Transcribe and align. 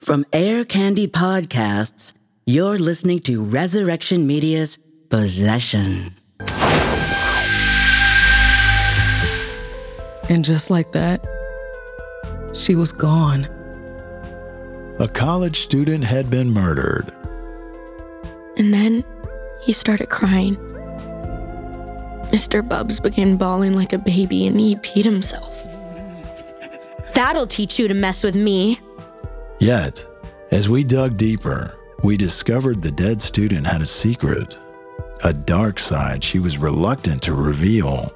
From 0.00 0.24
Air 0.32 0.64
Candy 0.64 1.06
Podcasts, 1.06 2.14
you're 2.46 2.78
listening 2.78 3.20
to 3.20 3.44
Resurrection 3.44 4.26
Media's 4.26 4.78
Possession. 5.10 6.14
And 10.30 10.42
just 10.42 10.70
like 10.70 10.92
that, 10.92 11.22
she 12.54 12.74
was 12.74 12.92
gone. 12.92 13.44
A 14.98 15.06
college 15.06 15.60
student 15.60 16.04
had 16.04 16.30
been 16.30 16.50
murdered. 16.50 17.12
And 18.56 18.72
then 18.72 19.04
he 19.60 19.74
started 19.74 20.08
crying. 20.08 20.56
Mr. 22.32 22.66
Bubs 22.66 23.00
began 23.00 23.36
bawling 23.36 23.76
like 23.76 23.92
a 23.92 23.98
baby 23.98 24.46
and 24.46 24.58
he 24.58 24.76
peed 24.76 25.04
himself. 25.04 25.62
That'll 27.12 27.46
teach 27.46 27.78
you 27.78 27.86
to 27.86 27.92
mess 27.92 28.24
with 28.24 28.34
me. 28.34 28.80
Yet, 29.60 30.06
as 30.52 30.70
we 30.70 30.84
dug 30.84 31.18
deeper, 31.18 31.76
we 32.02 32.16
discovered 32.16 32.80
the 32.80 32.90
dead 32.90 33.20
student 33.20 33.66
had 33.66 33.82
a 33.82 33.86
secret, 33.86 34.58
a 35.22 35.34
dark 35.34 35.78
side 35.78 36.24
she 36.24 36.38
was 36.38 36.56
reluctant 36.56 37.20
to 37.24 37.34
reveal. 37.34 38.10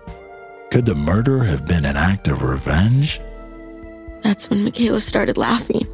Could 0.71 0.87
the 0.87 0.95
murder 0.95 1.45
have 1.45 1.67
been 1.69 1.85
an 1.85 1.99
act 1.99 2.29
of 2.29 2.43
revenge? 2.43 3.21
That's 4.23 4.49
when 4.49 4.65
Michaela 4.65 5.01
started 5.01 5.37
laughing. 5.37 5.87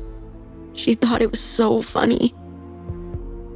She 0.74 0.94
thought 0.94 1.20
it 1.20 1.32
was 1.32 1.40
so 1.40 1.82
funny. 1.82 2.32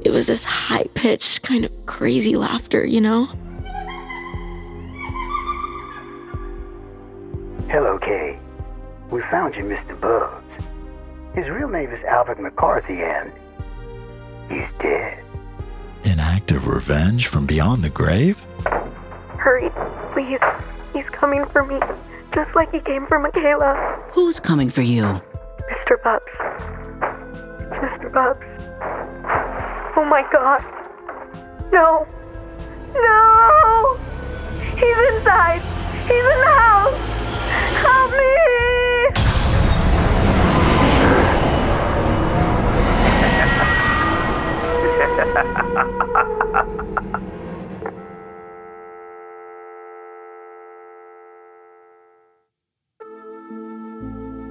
It 0.03 0.11
was 0.11 0.27
this 0.27 0.43
high 0.43 0.87
pitched, 0.95 1.43
kind 1.43 1.63
of 1.63 1.71
crazy 1.85 2.35
laughter, 2.35 2.85
you 2.85 2.99
know? 2.99 3.27
Hello, 7.69 7.97
Kay. 7.99 8.37
We 9.09 9.21
found 9.21 9.55
you, 9.55 9.63
Mr. 9.63 9.99
Bubs. 9.99 10.44
His 11.35 11.49
real 11.49 11.67
name 11.67 11.91
is 11.91 12.03
Albert 12.05 12.39
McCarthy, 12.39 13.03
and 13.03 13.29
he's 14.49 14.71
dead. 14.79 15.21
An 16.05 16.19
act 16.19 16.51
of 16.51 16.67
revenge 16.67 17.27
from 17.27 17.45
beyond 17.45 17.83
the 17.83 17.89
grave? 17.89 18.41
Hurry, 19.37 19.69
please. 20.13 20.39
He's 20.93 21.09
coming 21.09 21.45
for 21.45 21.65
me, 21.65 21.79
just 22.33 22.55
like 22.55 22.71
he 22.71 22.79
came 22.79 23.05
for 23.05 23.19
Michaela. 23.19 24.01
Who's 24.13 24.39
coming 24.39 24.69
for 24.69 24.81
you? 24.81 25.03
Mr. 25.69 26.01
Bubs. 26.01 26.31
It's 27.67 27.79
Mr. 27.79 28.09
Bubs. 28.11 28.47
Oh 29.97 30.05
my 30.07 30.25
god. 30.31 30.63
No. 31.73 32.07
No! 32.93 33.99
He's 34.77 34.97
inside! 35.15 35.61
He's 36.07 36.11
in 36.11 36.39
the 36.39 36.45
house! 36.45 36.74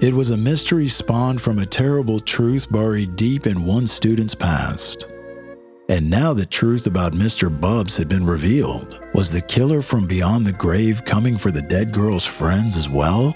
It 0.04 0.12
was 0.12 0.30
a 0.30 0.36
mystery 0.36 0.88
spawned 0.90 1.40
from 1.40 1.58
a 1.58 1.64
terrible 1.64 2.20
truth 2.20 2.70
buried 2.70 3.16
deep 3.16 3.46
in 3.46 3.64
one 3.64 3.86
student's 3.86 4.34
past. 4.34 5.08
And 5.88 6.10
now 6.10 6.34
the 6.34 6.44
truth 6.44 6.86
about 6.86 7.14
Mr. 7.14 7.48
Bubs 7.48 7.96
had 7.96 8.06
been 8.06 8.26
revealed. 8.26 9.00
Was 9.14 9.30
the 9.30 9.40
killer 9.40 9.80
from 9.80 10.06
beyond 10.06 10.46
the 10.46 10.52
grave 10.52 11.06
coming 11.06 11.38
for 11.38 11.50
the 11.50 11.62
dead 11.62 11.90
girl's 11.92 12.26
friends 12.26 12.76
as 12.76 12.86
well? 12.86 13.34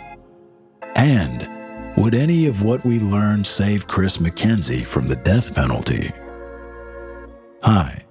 And 0.94 1.48
would 1.96 2.14
any 2.14 2.46
of 2.46 2.62
what 2.62 2.84
we 2.84 3.00
learned 3.00 3.46
save 3.46 3.88
Chris 3.88 4.18
McKenzie 4.18 4.86
from 4.86 5.08
the 5.08 5.16
death 5.16 5.54
penalty? 5.54 6.12
Hi, 7.64 8.04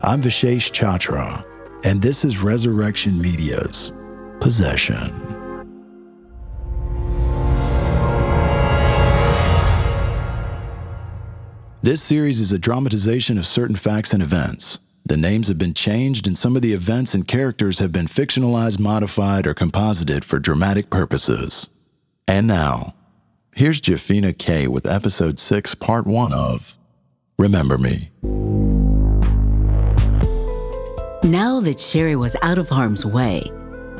I'm 0.00 0.22
Vishesh 0.22 0.72
Chachra, 0.72 1.44
and 1.84 2.00
this 2.00 2.24
is 2.24 2.38
Resurrection 2.38 3.20
Media's 3.20 3.92
Possession. 4.40 5.12
This 11.82 12.00
series 12.00 12.40
is 12.40 12.52
a 12.52 12.58
dramatization 12.58 13.36
of 13.36 13.46
certain 13.46 13.76
facts 13.76 14.14
and 14.14 14.22
events. 14.22 14.78
The 15.04 15.18
names 15.18 15.48
have 15.48 15.58
been 15.58 15.74
changed, 15.74 16.26
and 16.26 16.36
some 16.36 16.56
of 16.56 16.62
the 16.62 16.72
events 16.72 17.14
and 17.14 17.28
characters 17.28 17.80
have 17.80 17.92
been 17.92 18.06
fictionalized, 18.06 18.78
modified, 18.78 19.46
or 19.46 19.52
composited 19.52 20.24
for 20.24 20.38
dramatic 20.38 20.88
purposes. 20.88 21.68
And 22.26 22.46
now, 22.46 22.94
here's 23.54 23.82
Jafina 23.82 24.36
K 24.36 24.66
with 24.66 24.86
episode 24.86 25.38
6, 25.38 25.74
part 25.74 26.06
1 26.06 26.32
of 26.32 26.78
Remember 27.38 27.76
Me. 27.76 28.10
Now 31.22 31.60
that 31.60 31.78
Sherry 31.78 32.16
was 32.16 32.36
out 32.42 32.56
of 32.56 32.68
harm's 32.68 33.04
way, 33.04 33.50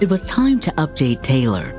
it 0.01 0.09
was 0.09 0.29
time 0.29 0.59
to 0.61 0.71
update 0.73 1.23
Taylor. 1.23 1.73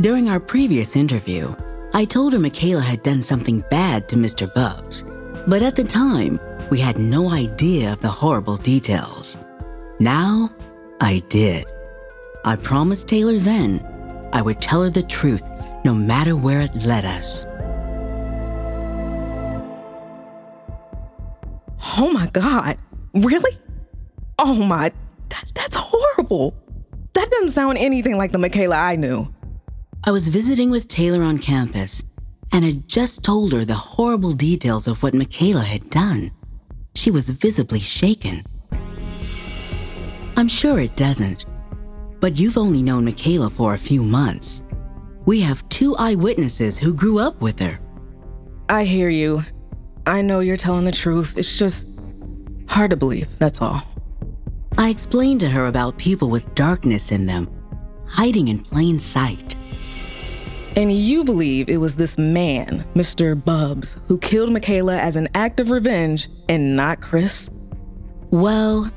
During 0.00 0.30
our 0.30 0.40
previous 0.40 0.96
interview, 0.96 1.54
I 1.92 2.06
told 2.06 2.32
her 2.32 2.38
Michaela 2.38 2.80
had 2.80 3.02
done 3.02 3.20
something 3.20 3.62
bad 3.70 4.08
to 4.08 4.16
Mr. 4.16 4.52
Bubs, 4.54 5.04
but 5.46 5.62
at 5.62 5.76
the 5.76 5.84
time, 5.84 6.40
we 6.70 6.78
had 6.78 6.96
no 6.96 7.30
idea 7.30 7.92
of 7.92 8.00
the 8.00 8.08
horrible 8.08 8.56
details. 8.56 9.38
Now, 10.00 10.50
I 11.00 11.22
did. 11.28 11.66
I 12.44 12.56
promised 12.56 13.08
Taylor 13.08 13.36
then 13.36 13.84
I 14.32 14.40
would 14.40 14.60
tell 14.60 14.82
her 14.84 14.90
the 14.90 15.02
truth 15.02 15.42
no 15.84 15.94
matter 15.94 16.34
where 16.34 16.62
it 16.62 16.74
led 16.74 17.04
us. 17.04 17.44
Oh 22.02 22.10
my 22.10 22.26
God. 22.32 22.78
Really? 23.14 23.56
Oh 24.36 24.54
my, 24.54 24.90
that, 25.28 25.44
that's 25.54 25.76
horrible. 25.76 26.52
That 27.12 27.30
doesn't 27.30 27.50
sound 27.50 27.78
anything 27.78 28.16
like 28.16 28.32
the 28.32 28.38
Michaela 28.38 28.74
I 28.74 28.96
knew. 28.96 29.32
I 30.02 30.10
was 30.10 30.26
visiting 30.26 30.72
with 30.72 30.88
Taylor 30.88 31.22
on 31.22 31.38
campus 31.38 32.02
and 32.50 32.64
had 32.64 32.88
just 32.88 33.22
told 33.22 33.52
her 33.52 33.64
the 33.64 33.74
horrible 33.74 34.32
details 34.32 34.88
of 34.88 35.00
what 35.04 35.14
Michaela 35.14 35.62
had 35.62 35.90
done. 35.90 36.32
She 36.96 37.12
was 37.12 37.30
visibly 37.30 37.78
shaken. 37.78 38.42
I'm 40.36 40.48
sure 40.48 40.80
it 40.80 40.96
doesn't, 40.96 41.46
but 42.18 42.36
you've 42.36 42.58
only 42.58 42.82
known 42.82 43.04
Michaela 43.04 43.48
for 43.48 43.74
a 43.74 43.78
few 43.78 44.02
months. 44.02 44.64
We 45.24 45.40
have 45.42 45.68
two 45.68 45.94
eyewitnesses 45.94 46.80
who 46.80 46.94
grew 46.94 47.20
up 47.20 47.40
with 47.40 47.60
her. 47.60 47.78
I 48.68 48.82
hear 48.82 49.08
you. 49.08 49.44
I 50.04 50.20
know 50.20 50.40
you're 50.40 50.56
telling 50.56 50.84
the 50.84 50.90
truth. 50.90 51.38
It's 51.38 51.56
just 51.56 51.86
hard 52.72 52.90
to 52.90 52.96
believe, 52.96 53.28
that's 53.38 53.60
all. 53.60 53.82
I 54.78 54.88
explained 54.88 55.40
to 55.40 55.48
her 55.50 55.66
about 55.66 55.98
people 55.98 56.30
with 56.30 56.54
darkness 56.54 57.12
in 57.12 57.26
them, 57.26 57.50
hiding 58.06 58.48
in 58.48 58.60
plain 58.60 58.98
sight. 58.98 59.54
And 60.74 60.90
you 60.90 61.22
believe 61.22 61.68
it 61.68 61.76
was 61.76 61.96
this 61.96 62.16
man, 62.16 62.82
Mr. 62.94 63.36
Bubs, 63.44 63.98
who 64.06 64.16
killed 64.16 64.50
Michaela 64.50 64.96
as 64.96 65.16
an 65.16 65.28
act 65.34 65.60
of 65.60 65.70
revenge 65.70 66.30
and 66.48 66.74
not 66.74 67.02
Chris? 67.02 67.50
Well, 68.30 68.90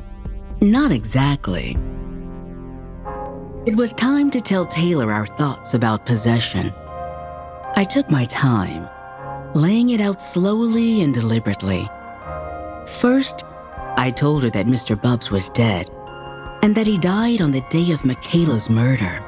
not 0.61 0.93
exactly. 0.93 1.77
It 3.65 3.75
was 3.75 3.91
time 3.91 4.29
to 4.29 4.39
tell 4.39 4.65
Taylor 4.65 5.11
our 5.11 5.25
thoughts 5.25 5.73
about 5.73 6.05
possession. 6.05 6.71
I 7.75 7.83
took 7.83 8.09
my 8.09 8.23
time, 8.25 8.87
laying 9.53 9.89
it 9.89 9.99
out 9.99 10.21
slowly 10.21 11.01
and 11.01 11.13
deliberately. 11.13 11.89
First, 12.85 13.43
I 13.97 14.11
told 14.11 14.43
her 14.43 14.49
that 14.51 14.65
Mr. 14.65 14.99
Bubs 14.99 15.31
was 15.31 15.49
dead 15.49 15.89
and 16.61 16.75
that 16.75 16.87
he 16.87 16.97
died 16.97 17.41
on 17.41 17.51
the 17.51 17.61
day 17.69 17.91
of 17.91 18.05
Michaela's 18.05 18.69
murder. 18.69 19.23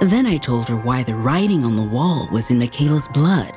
Then 0.00 0.26
I 0.26 0.36
told 0.36 0.68
her 0.68 0.76
why 0.76 1.02
the 1.02 1.14
writing 1.14 1.64
on 1.64 1.76
the 1.76 1.88
wall 1.88 2.28
was 2.32 2.50
in 2.50 2.58
Michaela's 2.58 3.08
blood, 3.08 3.52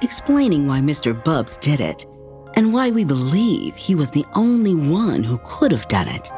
explaining 0.00 0.66
why 0.66 0.80
Mr. 0.80 1.12
Bubs 1.24 1.58
did 1.58 1.80
it 1.80 2.06
and 2.54 2.72
why 2.72 2.90
we 2.90 3.04
believe 3.04 3.76
he 3.76 3.94
was 3.94 4.10
the 4.10 4.24
only 4.34 4.74
one 4.74 5.22
who 5.22 5.38
could 5.44 5.72
have 5.72 5.88
done 5.88 6.08
it. 6.08 6.30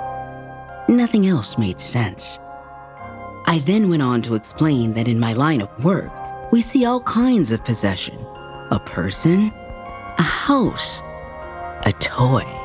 Nothing 0.89 1.27
else 1.27 1.59
made 1.59 1.81
sense. 1.81 2.39
I 3.47 3.63
then 3.67 3.89
went 3.89 4.03
on 4.03 4.23
to 4.23 4.35
explain 4.35 4.95
that 4.95 5.09
in 5.09 5.19
my 5.19 5.33
line 5.33 5.61
of 5.61 5.85
work, 5.85 6.13
we 6.53 6.63
see 6.63 6.85
all 6.85 7.01
kinds 7.01 7.53
of 7.53 7.65
possession 7.65 8.19
a 8.71 8.81
person, 8.81 9.53
a 10.19 10.23
house, 10.23 11.03
a 11.85 11.93
toy. 12.01 12.64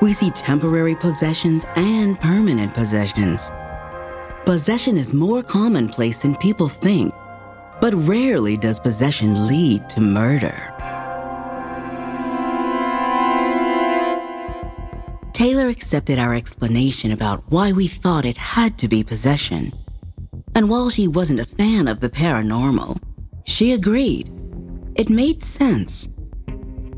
We 0.00 0.14
see 0.14 0.30
temporary 0.30 0.94
possessions 0.94 1.66
and 1.76 2.18
permanent 2.18 2.72
possessions. 2.72 3.52
Possession 4.46 4.96
is 4.96 5.12
more 5.12 5.42
commonplace 5.42 6.22
than 6.22 6.34
people 6.36 6.68
think, 6.68 7.14
but 7.82 7.92
rarely 7.94 8.56
does 8.56 8.80
possession 8.80 9.46
lead 9.46 9.88
to 9.90 10.00
murder. 10.00 10.74
Taylor 15.34 15.68
accepted 15.68 16.18
our 16.18 16.34
explanation 16.34 17.12
about 17.12 17.44
why 17.48 17.72
we 17.72 17.86
thought 17.86 18.24
it 18.24 18.36
had 18.36 18.78
to 18.78 18.88
be 18.88 19.04
possession. 19.04 19.72
And 20.54 20.68
while 20.68 20.90
she 20.90 21.08
wasn't 21.08 21.40
a 21.40 21.46
fan 21.46 21.88
of 21.88 22.00
the 22.00 22.10
paranormal, 22.10 22.98
she 23.44 23.72
agreed. 23.72 24.30
It 24.96 25.08
made 25.10 25.42
sense. 25.42 26.08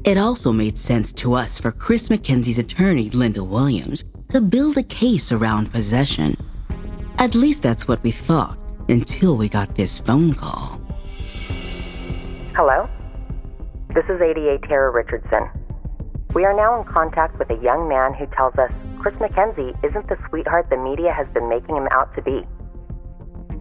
It 0.04 0.18
also 0.18 0.50
made 0.50 0.76
sense 0.76 1.12
to 1.12 1.34
us 1.34 1.60
for 1.60 1.70
Chris 1.70 2.08
McKenzie's 2.08 2.58
attorney, 2.58 3.08
Linda 3.10 3.44
Williams, 3.44 4.02
to 4.30 4.40
build 4.40 4.76
a 4.76 4.82
case 4.82 5.30
around 5.30 5.70
possession. 5.70 6.36
At 7.18 7.36
least 7.36 7.62
that's 7.62 7.86
what 7.86 8.02
we 8.02 8.10
thought 8.10 8.58
until 8.88 9.36
we 9.36 9.48
got 9.48 9.76
this 9.76 10.00
phone 10.00 10.34
call. 10.34 10.80
Hello? 12.56 12.90
This 13.94 14.10
is 14.10 14.20
ADA 14.20 14.58
Tara 14.58 14.90
Richardson. 14.90 15.48
We 16.34 16.46
are 16.46 16.56
now 16.56 16.80
in 16.80 16.92
contact 16.92 17.38
with 17.38 17.50
a 17.50 17.62
young 17.62 17.88
man 17.88 18.12
who 18.12 18.26
tells 18.26 18.58
us 18.58 18.84
Chris 18.98 19.14
McKenzie 19.16 19.78
isn't 19.84 20.08
the 20.08 20.16
sweetheart 20.16 20.68
the 20.68 20.78
media 20.78 21.12
has 21.12 21.28
been 21.30 21.48
making 21.48 21.76
him 21.76 21.86
out 21.92 22.10
to 22.14 22.22
be. 22.22 22.42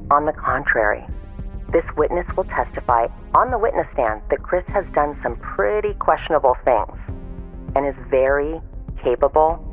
On 0.09 0.25
the 0.25 0.33
contrary, 0.33 1.05
this 1.71 1.89
witness 1.95 2.27
will 2.35 2.44
testify 2.44 3.07
on 3.33 3.50
the 3.50 3.57
witness 3.57 3.89
stand 3.89 4.21
that 4.29 4.44
Chris 4.44 4.68
has 4.68 4.89
done 4.89 5.15
some 5.15 5.38
pretty 5.38 5.94
questionable 5.94 6.56
things 6.65 7.09
and 7.75 7.85
is 7.85 8.00
very 8.09 8.59
capable 9.01 9.63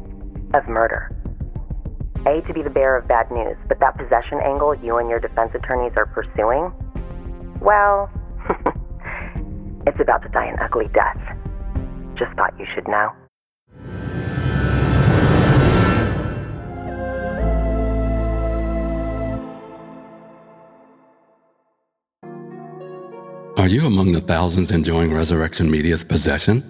of 0.54 0.68
murder. 0.68 1.14
A, 2.26 2.40
to 2.42 2.52
be 2.52 2.62
the 2.62 2.70
bearer 2.70 2.98
of 2.98 3.08
bad 3.08 3.30
news, 3.30 3.64
but 3.68 3.80
that 3.80 3.96
possession 3.96 4.38
angle 4.42 4.74
you 4.74 4.98
and 4.98 5.08
your 5.08 5.18
defense 5.18 5.54
attorneys 5.54 5.96
are 5.96 6.06
pursuing, 6.06 6.72
well, 7.60 8.10
it's 9.86 10.00
about 10.00 10.22
to 10.22 10.28
die 10.28 10.46
an 10.46 10.58
ugly 10.60 10.88
death. 10.92 11.36
Just 12.14 12.34
thought 12.34 12.54
you 12.58 12.64
should 12.64 12.86
know. 12.86 13.12
Are 23.68 23.70
you 23.70 23.86
among 23.86 24.12
the 24.12 24.20
thousands 24.22 24.70
enjoying 24.70 25.12
Resurrection 25.12 25.70
Media's 25.70 26.02
possession? 26.02 26.64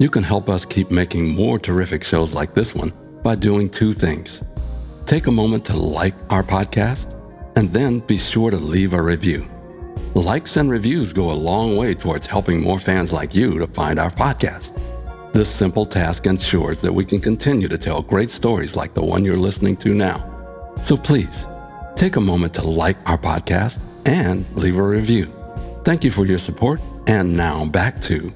You 0.00 0.10
can 0.10 0.24
help 0.24 0.48
us 0.48 0.64
keep 0.64 0.90
making 0.90 1.28
more 1.28 1.56
terrific 1.56 2.02
shows 2.02 2.34
like 2.34 2.52
this 2.52 2.74
one 2.74 2.92
by 3.22 3.36
doing 3.36 3.70
two 3.70 3.92
things. 3.92 4.42
Take 5.06 5.28
a 5.28 5.30
moment 5.30 5.64
to 5.66 5.76
like 5.76 6.16
our 6.30 6.42
podcast, 6.42 7.14
and 7.54 7.72
then 7.72 8.00
be 8.00 8.16
sure 8.16 8.50
to 8.50 8.56
leave 8.56 8.92
a 8.92 9.00
review. 9.00 9.48
Likes 10.14 10.56
and 10.56 10.68
reviews 10.68 11.12
go 11.12 11.30
a 11.30 11.42
long 11.50 11.76
way 11.76 11.94
towards 11.94 12.26
helping 12.26 12.60
more 12.60 12.80
fans 12.80 13.12
like 13.12 13.36
you 13.36 13.60
to 13.60 13.68
find 13.68 14.00
our 14.00 14.10
podcast. 14.10 14.76
This 15.32 15.48
simple 15.48 15.86
task 15.86 16.26
ensures 16.26 16.80
that 16.82 16.92
we 16.92 17.04
can 17.04 17.20
continue 17.20 17.68
to 17.68 17.78
tell 17.78 18.02
great 18.02 18.32
stories 18.32 18.74
like 18.74 18.94
the 18.94 19.04
one 19.04 19.24
you're 19.24 19.36
listening 19.36 19.76
to 19.76 19.94
now. 19.94 20.74
So 20.80 20.96
please, 20.96 21.46
take 21.94 22.16
a 22.16 22.20
moment 22.20 22.52
to 22.54 22.66
like 22.66 22.96
our 23.08 23.16
podcast 23.16 23.78
and 24.06 24.44
leave 24.56 24.76
a 24.76 24.82
review. 24.82 25.32
Thank 25.84 26.04
you 26.04 26.12
for 26.12 26.24
your 26.24 26.38
support, 26.38 26.80
and 27.08 27.36
now 27.36 27.66
back 27.66 28.00
to 28.02 28.32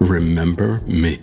Remember 0.00 0.82
Me. 0.86 1.18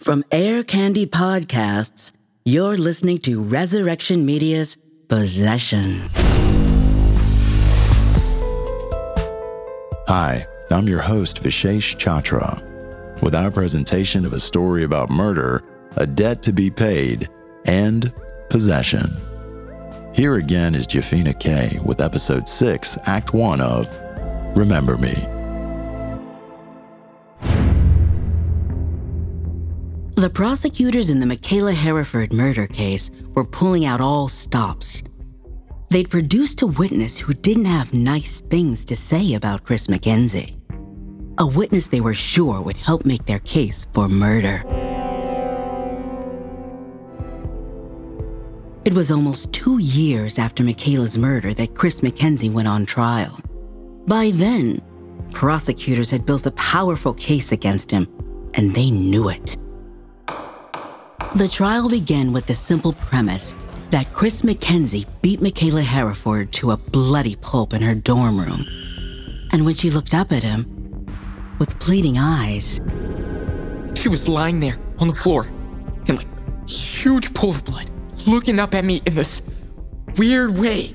From 0.00 0.22
Air 0.30 0.62
Candy 0.62 1.06
Podcasts, 1.06 2.12
you're 2.44 2.76
listening 2.76 3.20
to 3.20 3.42
Resurrection 3.42 4.26
Media's 4.26 4.76
Possession. 5.08 6.02
Hi, 10.06 10.46
I'm 10.70 10.86
your 10.86 11.00
host, 11.00 11.42
Vishesh 11.42 11.96
Chachra, 11.96 12.62
with 13.22 13.34
our 13.34 13.50
presentation 13.50 14.26
of 14.26 14.34
a 14.34 14.40
story 14.40 14.84
about 14.84 15.08
murder, 15.08 15.64
a 15.96 16.06
debt 16.06 16.42
to 16.42 16.52
be 16.52 16.70
paid, 16.70 17.30
and 17.64 18.12
possession. 18.50 19.16
Here 20.14 20.36
again 20.36 20.76
is 20.76 20.86
Jafina 20.86 21.36
K 21.40 21.80
with 21.84 22.00
episode 22.00 22.46
6, 22.46 22.98
act 23.06 23.34
1 23.34 23.60
of 23.60 23.88
Remember 24.56 24.96
Me. 24.96 25.12
The 30.14 30.30
prosecutors 30.32 31.10
in 31.10 31.18
the 31.18 31.26
Michaela 31.26 31.72
Hereford 31.72 32.32
murder 32.32 32.68
case 32.68 33.10
were 33.34 33.44
pulling 33.44 33.86
out 33.86 34.00
all 34.00 34.28
stops. 34.28 35.02
They'd 35.90 36.10
produced 36.10 36.62
a 36.62 36.68
witness 36.68 37.18
who 37.18 37.34
didn't 37.34 37.64
have 37.64 37.92
nice 37.92 38.40
things 38.40 38.84
to 38.84 38.94
say 38.94 39.34
about 39.34 39.64
Chris 39.64 39.88
McKenzie. 39.88 40.56
A 41.38 41.46
witness 41.46 41.88
they 41.88 42.00
were 42.00 42.14
sure 42.14 42.60
would 42.60 42.76
help 42.76 43.04
make 43.04 43.26
their 43.26 43.40
case 43.40 43.88
for 43.92 44.08
murder. 44.08 44.62
It 48.84 48.92
was 48.92 49.10
almost 49.10 49.50
two 49.52 49.78
years 49.78 50.38
after 50.38 50.62
Michaela's 50.62 51.16
murder 51.16 51.54
that 51.54 51.74
Chris 51.74 52.02
McKenzie 52.02 52.52
went 52.52 52.68
on 52.68 52.84
trial. 52.84 53.40
By 54.06 54.30
then, 54.34 54.82
prosecutors 55.32 56.10
had 56.10 56.26
built 56.26 56.46
a 56.46 56.50
powerful 56.50 57.14
case 57.14 57.50
against 57.50 57.90
him, 57.90 58.06
and 58.52 58.74
they 58.74 58.90
knew 58.90 59.30
it. 59.30 59.56
The 61.34 61.48
trial 61.48 61.88
began 61.88 62.32
with 62.32 62.46
the 62.46 62.54
simple 62.54 62.92
premise 62.92 63.54
that 63.88 64.12
Chris 64.12 64.42
McKenzie 64.42 65.06
beat 65.22 65.40
Michaela 65.40 65.82
Hereford 65.82 66.52
to 66.52 66.72
a 66.72 66.76
bloody 66.76 67.36
pulp 67.36 67.72
in 67.72 67.80
her 67.80 67.94
dorm 67.94 68.38
room. 68.38 68.66
And 69.52 69.64
when 69.64 69.74
she 69.74 69.90
looked 69.90 70.12
up 70.12 70.30
at 70.30 70.42
him, 70.42 70.66
with 71.58 71.78
pleading 71.78 72.18
eyes, 72.18 72.80
She 73.94 74.10
was 74.10 74.28
lying 74.28 74.60
there 74.60 74.76
on 74.98 75.08
the 75.08 75.14
floor 75.14 75.46
in 76.06 76.16
like 76.16 76.26
huge 76.68 77.32
pool 77.32 77.50
of 77.50 77.64
blood, 77.64 77.88
looking 78.26 78.58
up 78.58 78.74
at 78.74 78.84
me 78.84 79.02
in 79.06 79.14
this 79.14 79.42
weird 80.16 80.58
way. 80.58 80.92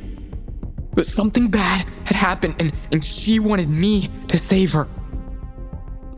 But 0.93 1.05
something 1.05 1.49
bad 1.49 1.85
had 2.05 2.15
happened 2.15 2.55
and, 2.59 2.73
and 2.91 3.03
she 3.03 3.39
wanted 3.39 3.69
me 3.69 4.09
to 4.27 4.37
save 4.37 4.73
her. 4.73 4.87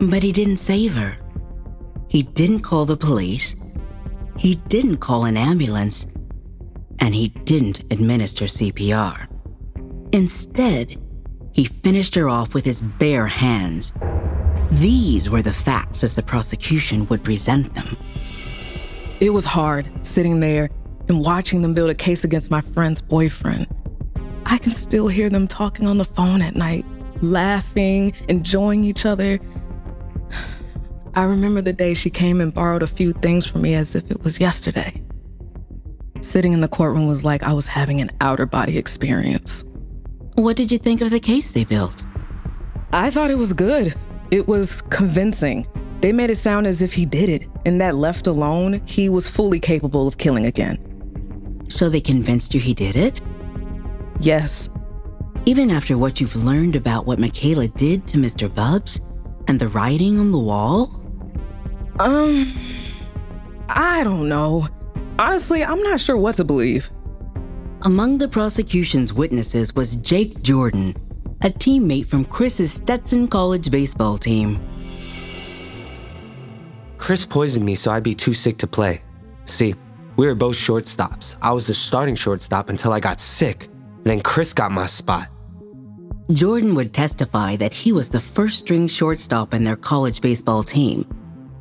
but 0.00 0.22
he 0.22 0.32
didn't 0.32 0.56
save 0.56 0.96
her. 0.96 1.16
He 2.08 2.22
didn't 2.22 2.60
call 2.60 2.84
the 2.84 2.96
police. 2.96 3.54
He 4.36 4.56
didn't 4.68 4.98
call 4.98 5.24
an 5.24 5.36
ambulance. 5.36 6.06
And 6.98 7.14
he 7.14 7.28
didn't 7.28 7.80
administer 7.92 8.46
CPR. 8.46 9.28
Instead, 10.12 10.96
he 11.52 11.64
finished 11.64 12.14
her 12.14 12.28
off 12.28 12.54
with 12.54 12.64
his 12.64 12.80
bare 12.80 13.26
hands. 13.26 13.92
These 14.70 15.28
were 15.28 15.42
the 15.42 15.52
facts 15.52 16.02
as 16.02 16.14
the 16.14 16.22
prosecution 16.22 17.06
would 17.08 17.22
present 17.22 17.74
them. 17.74 17.96
It 19.20 19.30
was 19.30 19.44
hard 19.44 19.90
sitting 20.04 20.40
there 20.40 20.70
and 21.08 21.20
watching 21.20 21.62
them 21.62 21.74
build 21.74 21.90
a 21.90 21.94
case 21.94 22.24
against 22.24 22.50
my 22.50 22.60
friend's 22.60 23.00
boyfriend. 23.00 23.66
I 24.46 24.58
can 24.58 24.72
still 24.72 25.08
hear 25.08 25.28
them 25.28 25.48
talking 25.48 25.86
on 25.86 25.98
the 25.98 26.04
phone 26.04 26.42
at 26.42 26.54
night, 26.54 26.84
laughing, 27.20 28.12
enjoying 28.28 28.84
each 28.84 29.06
other. 29.06 29.38
I 31.14 31.24
remember 31.24 31.60
the 31.60 31.72
day 31.72 31.94
she 31.94 32.10
came 32.10 32.40
and 32.40 32.52
borrowed 32.52 32.82
a 32.82 32.86
few 32.86 33.12
things 33.12 33.46
from 33.46 33.62
me 33.62 33.74
as 33.74 33.94
if 33.94 34.10
it 34.10 34.22
was 34.22 34.40
yesterday. 34.40 35.02
Sitting 36.20 36.52
in 36.52 36.60
the 36.60 36.68
courtroom 36.68 37.06
was 37.06 37.24
like 37.24 37.42
I 37.42 37.52
was 37.52 37.66
having 37.66 38.00
an 38.00 38.10
outer 38.20 38.46
body 38.46 38.78
experience. 38.78 39.64
What 40.34 40.56
did 40.56 40.72
you 40.72 40.78
think 40.78 41.00
of 41.00 41.10
the 41.10 41.20
case 41.20 41.50
they 41.50 41.64
built? 41.64 42.04
I 42.92 43.10
thought 43.10 43.30
it 43.30 43.38
was 43.38 43.52
good. 43.52 43.94
It 44.30 44.48
was 44.48 44.82
convincing. 44.82 45.66
They 46.00 46.12
made 46.12 46.30
it 46.30 46.36
sound 46.36 46.66
as 46.66 46.82
if 46.82 46.94
he 46.94 47.04
did 47.04 47.28
it, 47.28 47.46
and 47.64 47.80
that 47.80 47.94
left 47.94 48.26
alone, 48.26 48.80
he 48.86 49.08
was 49.08 49.28
fully 49.28 49.60
capable 49.60 50.08
of 50.08 50.18
killing 50.18 50.46
again. 50.46 50.78
So 51.72 51.88
they 51.88 52.00
convinced 52.02 52.52
you 52.54 52.60
he 52.60 52.74
did 52.74 52.96
it? 52.96 53.20
Yes, 54.20 54.68
Even 55.44 55.70
after 55.70 55.98
what 55.98 56.20
you've 56.20 56.44
learned 56.44 56.76
about 56.76 57.04
what 57.06 57.18
Michaela 57.18 57.66
did 57.66 58.06
to 58.08 58.16
Mr. 58.18 58.52
Bubs 58.54 59.00
and 59.48 59.58
the 59.58 59.66
writing 59.68 60.20
on 60.20 60.30
the 60.30 60.38
wall? 60.38 61.02
Um, 61.98 62.52
I 63.68 64.04
don't 64.04 64.28
know. 64.28 64.68
Honestly, 65.18 65.64
I'm 65.64 65.82
not 65.82 65.98
sure 65.98 66.16
what 66.16 66.36
to 66.36 66.44
believe. 66.44 66.88
Among 67.82 68.18
the 68.18 68.28
prosecution's 68.28 69.12
witnesses 69.12 69.74
was 69.74 69.96
Jake 69.96 70.42
Jordan, 70.42 70.94
a 71.42 71.50
teammate 71.50 72.06
from 72.06 72.24
Chris's 72.24 72.74
Stetson 72.74 73.26
College 73.26 73.68
baseball 73.70 74.18
team. 74.18 74.60
Chris 76.98 77.26
poisoned 77.26 77.66
me 77.66 77.74
so 77.74 77.90
I'd 77.90 78.04
be 78.04 78.14
too 78.14 78.34
sick 78.34 78.58
to 78.58 78.68
play. 78.68 79.02
See, 79.44 79.74
we 80.22 80.28
were 80.28 80.36
both 80.36 80.54
shortstops. 80.54 81.34
I 81.42 81.52
was 81.52 81.66
the 81.66 81.74
starting 81.74 82.14
shortstop 82.14 82.68
until 82.68 82.92
I 82.92 83.00
got 83.00 83.18
sick. 83.18 83.68
Then 84.04 84.20
Chris 84.20 84.52
got 84.52 84.70
my 84.70 84.86
spot. 84.86 85.28
Jordan 86.32 86.76
would 86.76 86.94
testify 86.94 87.56
that 87.56 87.74
he 87.74 87.90
was 87.90 88.08
the 88.08 88.20
first 88.20 88.60
string 88.60 88.86
shortstop 88.86 89.52
in 89.52 89.64
their 89.64 89.74
college 89.74 90.20
baseball 90.20 90.62
team 90.62 91.04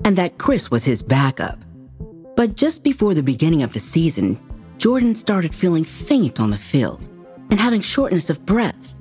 and 0.06 0.16
that 0.16 0.38
Chris 0.38 0.70
was 0.70 0.86
his 0.86 1.02
backup. 1.02 1.58
But 2.36 2.56
just 2.56 2.84
before 2.84 3.16
the 3.16 3.24
beginning 3.24 3.64
of 3.64 3.74
the 3.74 3.80
season, 3.80 4.40
Jordan 4.78 5.16
started 5.16 5.56
feeling 5.56 5.84
faint 5.84 6.40
on 6.40 6.52
the 6.52 6.66
field 6.72 7.10
and 7.50 7.60
having 7.60 7.82
shortness 7.82 8.30
of 8.30 8.46
breath. 8.46 8.94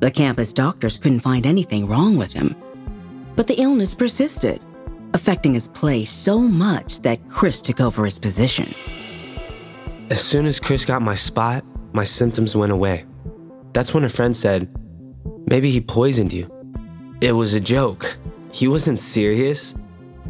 The 0.00 0.10
campus 0.10 0.52
doctors 0.52 0.96
couldn't 0.96 1.20
find 1.20 1.46
anything 1.46 1.86
wrong 1.86 2.16
with 2.18 2.32
him, 2.32 2.56
but 3.36 3.46
the 3.46 3.60
illness 3.62 3.94
persisted, 3.94 4.60
affecting 5.14 5.54
his 5.54 5.68
play 5.68 6.04
so 6.04 6.38
much 6.38 7.00
that 7.00 7.26
Chris 7.28 7.60
took 7.60 7.80
over 7.80 8.04
his 8.04 8.18
position. 8.18 8.74
As 10.10 10.20
soon 10.22 10.46
as 10.46 10.58
Chris 10.60 10.84
got 10.84 11.02
my 11.02 11.14
spot, 11.14 11.64
my 11.92 12.04
symptoms 12.04 12.56
went 12.56 12.72
away. 12.72 13.04
That's 13.72 13.94
when 13.94 14.04
a 14.04 14.08
friend 14.08 14.36
said, 14.36 14.68
Maybe 15.46 15.70
he 15.70 15.80
poisoned 15.80 16.32
you. 16.32 16.50
It 17.20 17.32
was 17.32 17.54
a 17.54 17.60
joke. 17.60 18.16
He 18.52 18.68
wasn't 18.68 18.98
serious, 18.98 19.74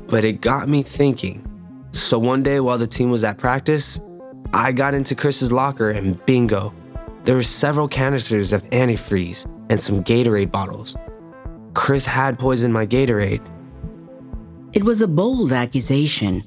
but 0.07 0.25
it 0.25 0.41
got 0.41 0.69
me 0.69 0.83
thinking. 0.83 1.45
So 1.93 2.19
one 2.19 2.43
day 2.43 2.61
while 2.61 2.79
the 2.79 2.87
team 2.87 3.11
was 3.11 3.25
at 3.25 3.39
practice, 3.39 4.01
I 4.53 4.73
got 4.73 4.95
into 4.95 5.15
Chris's 5.15 5.53
locker 5.53 5.91
and 5.91 6.25
bingo, 6.27 6.75
there 7.25 7.35
were 7.35 7.43
several 7.43 7.89
canisters 7.89 8.53
of 8.53 8.63
antifreeze 8.71 9.47
and 9.69 9.79
some 9.79 10.03
Gatorade 10.03 10.51
bottles. 10.51 10.97
Chris 11.75 12.07
had 12.07 12.39
poisoned 12.39 12.73
my 12.73 12.87
Gatorade. 12.87 13.43
It 14.75 14.85
was 14.85 15.01
a 15.01 15.09
bold 15.09 15.51
accusation, 15.51 16.41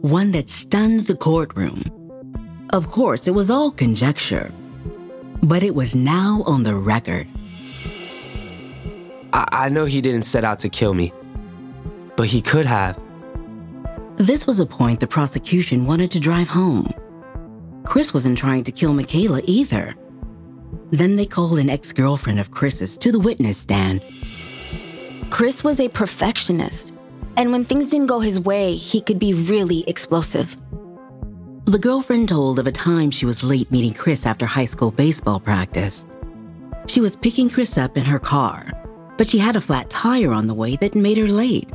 one 0.00 0.32
that 0.32 0.50
stunned 0.50 1.06
the 1.06 1.16
courtroom. 1.16 1.84
Of 2.72 2.88
course, 2.88 3.28
it 3.28 3.30
was 3.30 3.48
all 3.48 3.70
conjecture, 3.70 4.52
but 5.42 5.62
it 5.62 5.74
was 5.74 5.94
now 5.94 6.42
on 6.46 6.64
the 6.64 6.74
record. 6.74 7.28
I, 9.32 9.48
I 9.52 9.68
know 9.68 9.84
he 9.84 10.00
didn't 10.00 10.24
set 10.24 10.44
out 10.44 10.58
to 10.60 10.68
kill 10.68 10.94
me, 10.94 11.12
but 12.16 12.26
he 12.26 12.42
could 12.42 12.66
have. 12.66 12.98
This 14.16 14.48
was 14.48 14.58
a 14.58 14.66
point 14.66 14.98
the 14.98 15.06
prosecution 15.06 15.86
wanted 15.86 16.10
to 16.10 16.20
drive 16.20 16.48
home. 16.48 16.92
Chris 17.84 18.12
wasn't 18.12 18.36
trying 18.36 18.64
to 18.64 18.72
kill 18.72 18.92
Michaela 18.92 19.42
either. 19.44 19.94
Then 20.90 21.14
they 21.14 21.24
called 21.24 21.60
an 21.60 21.70
ex 21.70 21.92
girlfriend 21.92 22.40
of 22.40 22.50
Chris's 22.50 22.98
to 22.98 23.12
the 23.12 23.20
witness 23.20 23.58
stand. 23.58 24.02
Chris 25.30 25.62
was 25.62 25.78
a 25.78 25.88
perfectionist, 25.88 26.94
and 27.36 27.52
when 27.52 27.64
things 27.64 27.90
didn't 27.90 28.08
go 28.08 28.20
his 28.20 28.40
way, 28.40 28.74
he 28.74 29.00
could 29.00 29.18
be 29.18 29.34
really 29.34 29.84
explosive. 29.88 30.56
The 31.66 31.78
girlfriend 31.78 32.28
told 32.28 32.58
of 32.58 32.66
a 32.66 32.72
time 32.72 33.10
she 33.10 33.26
was 33.26 33.44
late 33.44 33.70
meeting 33.70 33.94
Chris 33.94 34.26
after 34.26 34.46
high 34.46 34.64
school 34.64 34.90
baseball 34.90 35.38
practice. 35.38 36.06
She 36.86 37.00
was 37.00 37.14
picking 37.14 37.48
Chris 37.48 37.78
up 37.78 37.96
in 37.96 38.04
her 38.04 38.18
car, 38.18 38.72
but 39.16 39.26
she 39.26 39.38
had 39.38 39.54
a 39.54 39.60
flat 39.60 39.88
tire 39.88 40.32
on 40.32 40.46
the 40.46 40.54
way 40.54 40.76
that 40.76 40.94
made 40.94 41.18
her 41.18 41.28
late. 41.28 41.70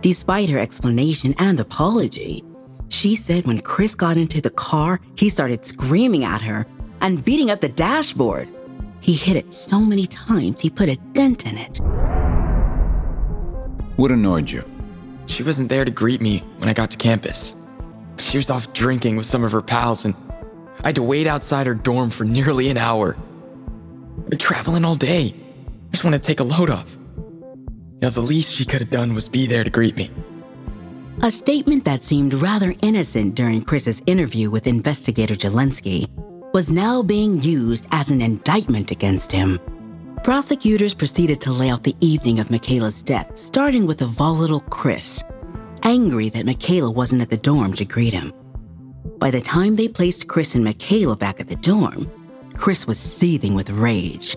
Despite 0.00 0.48
her 0.48 0.58
explanation 0.58 1.34
and 1.38 1.60
apology, 1.60 2.42
she 2.88 3.14
said 3.14 3.46
when 3.46 3.60
Chris 3.60 3.94
got 3.94 4.16
into 4.16 4.40
the 4.40 4.50
car, 4.50 5.00
he 5.16 5.28
started 5.28 5.64
screaming 5.64 6.24
at 6.24 6.42
her 6.42 6.66
and 7.00 7.24
beating 7.24 7.50
up 7.50 7.60
the 7.60 7.68
dashboard. 7.68 8.48
He 9.00 9.14
hit 9.14 9.36
it 9.36 9.54
so 9.54 9.80
many 9.80 10.06
times 10.06 10.60
he 10.60 10.70
put 10.70 10.88
a 10.88 10.96
dent 11.12 11.46
in 11.46 11.56
it. 11.58 11.78
What 13.96 14.10
annoyed 14.10 14.50
you? 14.50 14.64
She 15.38 15.44
wasn't 15.44 15.68
there 15.68 15.84
to 15.84 15.90
greet 15.92 16.20
me 16.20 16.40
when 16.56 16.68
I 16.68 16.72
got 16.72 16.90
to 16.90 16.96
campus. 16.96 17.54
She 18.18 18.38
was 18.38 18.50
off 18.50 18.72
drinking 18.72 19.14
with 19.14 19.24
some 19.24 19.44
of 19.44 19.52
her 19.52 19.62
pals, 19.62 20.04
and 20.04 20.16
I 20.82 20.88
had 20.88 20.96
to 20.96 21.02
wait 21.04 21.28
outside 21.28 21.68
her 21.68 21.76
dorm 21.76 22.10
for 22.10 22.24
nearly 22.24 22.70
an 22.70 22.76
hour. 22.76 23.16
I've 24.18 24.30
been 24.30 24.38
traveling 24.40 24.84
all 24.84 24.96
day. 24.96 25.36
I 25.36 25.90
just 25.92 26.02
want 26.02 26.14
to 26.14 26.18
take 26.18 26.40
a 26.40 26.42
load 26.42 26.70
off. 26.70 26.98
Know, 28.02 28.10
the 28.10 28.20
least 28.20 28.52
she 28.52 28.64
could 28.64 28.80
have 28.80 28.90
done 28.90 29.14
was 29.14 29.28
be 29.28 29.46
there 29.46 29.62
to 29.62 29.70
greet 29.70 29.96
me. 29.96 30.10
A 31.22 31.30
statement 31.30 31.84
that 31.84 32.02
seemed 32.02 32.34
rather 32.34 32.74
innocent 32.82 33.36
during 33.36 33.62
Chris's 33.62 34.02
interview 34.06 34.50
with 34.50 34.66
investigator 34.66 35.36
Jelensky 35.36 36.08
was 36.52 36.72
now 36.72 37.00
being 37.00 37.40
used 37.40 37.86
as 37.92 38.10
an 38.10 38.22
indictment 38.22 38.90
against 38.90 39.30
him. 39.30 39.60
Prosecutors 40.24 40.94
proceeded 40.94 41.40
to 41.42 41.52
lay 41.52 41.70
out 41.70 41.84
the 41.84 41.96
evening 42.00 42.38
of 42.38 42.50
Michaela's 42.50 43.02
death, 43.02 43.38
starting 43.38 43.86
with 43.86 44.02
a 44.02 44.06
volatile 44.06 44.60
Chris, 44.60 45.22
angry 45.84 46.28
that 46.30 46.44
Michaela 46.44 46.90
wasn't 46.90 47.22
at 47.22 47.30
the 47.30 47.36
dorm 47.36 47.72
to 47.74 47.84
greet 47.84 48.12
him. 48.12 48.32
By 49.18 49.30
the 49.30 49.40
time 49.40 49.76
they 49.76 49.88
placed 49.88 50.28
Chris 50.28 50.54
and 50.54 50.64
Michaela 50.64 51.16
back 51.16 51.40
at 51.40 51.48
the 51.48 51.56
dorm, 51.56 52.10
Chris 52.54 52.86
was 52.86 52.98
seething 52.98 53.54
with 53.54 53.70
rage. 53.70 54.36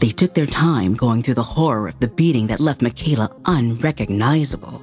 They 0.00 0.10
took 0.10 0.34
their 0.34 0.46
time 0.46 0.94
going 0.94 1.22
through 1.22 1.34
the 1.34 1.42
horror 1.42 1.88
of 1.88 1.98
the 2.00 2.08
beating 2.08 2.48
that 2.48 2.60
left 2.60 2.82
Michaela 2.82 3.34
unrecognizable. 3.46 4.82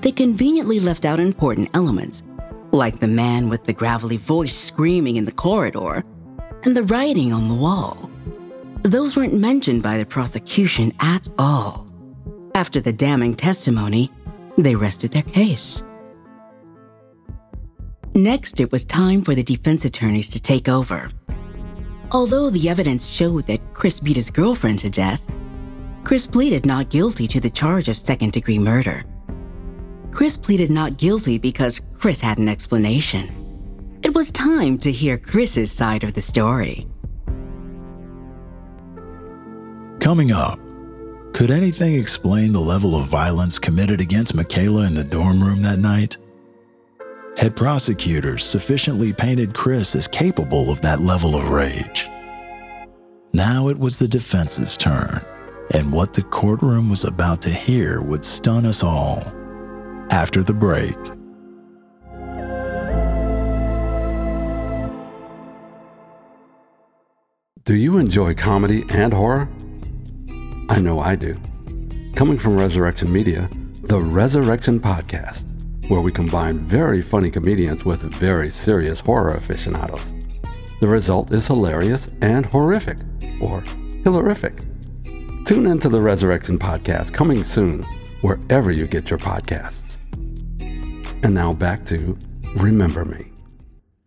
They 0.00 0.12
conveniently 0.12 0.80
left 0.80 1.04
out 1.04 1.20
important 1.20 1.68
elements, 1.74 2.22
like 2.72 2.98
the 2.98 3.06
man 3.06 3.48
with 3.48 3.64
the 3.64 3.72
gravelly 3.72 4.16
voice 4.16 4.56
screaming 4.56 5.16
in 5.16 5.26
the 5.26 5.32
corridor 5.32 6.04
and 6.64 6.76
the 6.76 6.84
writing 6.84 7.32
on 7.32 7.48
the 7.48 7.54
wall. 7.54 8.10
Those 8.82 9.16
weren't 9.16 9.34
mentioned 9.34 9.82
by 9.82 9.96
the 9.96 10.04
prosecution 10.04 10.92
at 10.98 11.28
all. 11.38 11.86
After 12.54 12.80
the 12.80 12.92
damning 12.92 13.34
testimony, 13.34 14.10
they 14.58 14.74
rested 14.74 15.12
their 15.12 15.22
case. 15.22 15.82
Next, 18.14 18.60
it 18.60 18.72
was 18.72 18.84
time 18.84 19.22
for 19.22 19.34
the 19.34 19.42
defense 19.42 19.84
attorneys 19.84 20.28
to 20.30 20.42
take 20.42 20.68
over. 20.68 21.10
Although 22.10 22.50
the 22.50 22.68
evidence 22.68 23.08
showed 23.08 23.46
that 23.46 23.72
Chris 23.72 24.00
beat 24.00 24.16
his 24.16 24.30
girlfriend 24.30 24.80
to 24.80 24.90
death, 24.90 25.22
Chris 26.04 26.26
pleaded 26.26 26.66
not 26.66 26.90
guilty 26.90 27.26
to 27.28 27.40
the 27.40 27.48
charge 27.48 27.88
of 27.88 27.96
second 27.96 28.32
degree 28.32 28.58
murder. 28.58 29.04
Chris 30.10 30.36
pleaded 30.36 30.70
not 30.70 30.98
guilty 30.98 31.38
because 31.38 31.80
Chris 31.98 32.20
had 32.20 32.36
an 32.36 32.48
explanation. 32.48 33.30
It 34.02 34.12
was 34.12 34.30
time 34.32 34.76
to 34.78 34.92
hear 34.92 35.16
Chris's 35.16 35.70
side 35.72 36.04
of 36.04 36.12
the 36.12 36.20
story. 36.20 36.86
Coming 40.02 40.32
up, 40.32 40.58
could 41.32 41.52
anything 41.52 41.94
explain 41.94 42.52
the 42.52 42.60
level 42.60 42.96
of 42.96 43.06
violence 43.06 43.56
committed 43.56 44.00
against 44.00 44.34
Michaela 44.34 44.84
in 44.84 44.96
the 44.96 45.04
dorm 45.04 45.40
room 45.40 45.62
that 45.62 45.78
night? 45.78 46.16
Had 47.38 47.54
prosecutors 47.54 48.42
sufficiently 48.42 49.12
painted 49.12 49.54
Chris 49.54 49.94
as 49.94 50.08
capable 50.08 50.72
of 50.72 50.82
that 50.82 51.02
level 51.02 51.36
of 51.36 51.50
rage? 51.50 52.10
Now 53.32 53.68
it 53.68 53.78
was 53.78 54.00
the 54.00 54.08
defense's 54.08 54.76
turn, 54.76 55.24
and 55.72 55.92
what 55.92 56.14
the 56.14 56.24
courtroom 56.24 56.90
was 56.90 57.04
about 57.04 57.40
to 57.42 57.50
hear 57.50 58.00
would 58.00 58.24
stun 58.24 58.66
us 58.66 58.82
all. 58.82 59.22
After 60.10 60.42
the 60.42 60.52
break, 60.52 60.98
Do 67.64 67.76
you 67.76 67.98
enjoy 67.98 68.34
comedy 68.34 68.84
and 68.90 69.14
horror? 69.14 69.48
I 70.72 70.78
know 70.80 71.00
I 71.00 71.16
do. 71.16 71.34
Coming 72.16 72.38
from 72.38 72.58
Resurrection 72.58 73.12
Media, 73.12 73.46
the 73.82 74.00
Resurrection 74.00 74.80
Podcast, 74.80 75.44
where 75.90 76.00
we 76.00 76.10
combine 76.10 76.60
very 76.60 77.02
funny 77.02 77.30
comedians 77.30 77.84
with 77.84 78.00
very 78.14 78.48
serious 78.48 78.98
horror 78.98 79.34
aficionados. 79.34 80.14
The 80.80 80.88
result 80.88 81.30
is 81.30 81.46
hilarious 81.46 82.08
and 82.22 82.46
horrific, 82.46 82.96
or 83.42 83.60
hilarific. 84.02 84.64
Tune 85.44 85.66
into 85.66 85.90
the 85.90 86.00
Resurrection 86.00 86.58
Podcast 86.58 87.12
coming 87.12 87.44
soon, 87.44 87.82
wherever 88.22 88.70
you 88.70 88.86
get 88.86 89.10
your 89.10 89.18
podcasts. 89.18 89.98
And 91.22 91.34
now 91.34 91.52
back 91.52 91.84
to 91.84 92.16
Remember 92.56 93.04
Me. 93.04 93.30